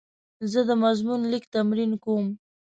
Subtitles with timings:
[0.51, 2.27] زه د مضمون لیک تمرین کوم.